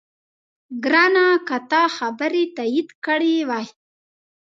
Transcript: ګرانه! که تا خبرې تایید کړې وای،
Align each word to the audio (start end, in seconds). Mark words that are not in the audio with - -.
ګرانه! 0.83 1.25
که 1.47 1.57
تا 1.69 1.83
خبرې 1.97 2.43
تایید 2.55 2.89
کړې 3.05 3.35
وای، 3.49 3.65